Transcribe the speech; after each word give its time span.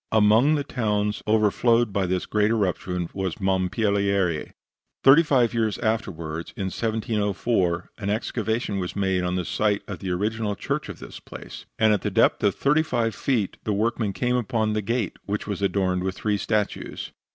Among 0.11 0.55
the 0.55 0.63
towns 0.63 1.21
overflowed 1.27 1.93
by 1.93 2.07
this 2.07 2.25
great 2.25 2.49
eruption 2.49 3.07
was 3.13 3.35
Mompilieri. 3.39 4.51
Thirty 5.03 5.21
five 5.21 5.53
years 5.53 5.77
afterward, 5.77 6.51
in 6.57 6.71
1704, 6.73 7.91
an 7.99 8.09
excavation 8.09 8.79
was 8.79 8.95
made 8.95 9.21
on 9.23 9.35
the 9.35 9.45
site 9.45 9.83
of 9.87 9.99
the 9.99 10.17
principal 10.17 10.55
church 10.55 10.89
of 10.89 10.97
this 10.97 11.19
place, 11.19 11.67
and 11.77 11.93
at 11.93 12.01
the 12.01 12.09
depth 12.09 12.43
of 12.43 12.55
thirty 12.55 12.81
five 12.81 13.13
feet 13.13 13.57
the 13.63 13.73
workmen 13.73 14.11
came 14.11 14.37
upon 14.37 14.73
the 14.73 14.81
gate, 14.81 15.17
which 15.27 15.45
was 15.45 15.61
adorned 15.61 16.01
with 16.03 16.15
three 16.15 16.37
statues. 16.37 17.11